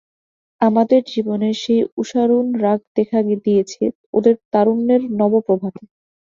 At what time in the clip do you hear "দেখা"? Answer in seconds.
2.97-3.19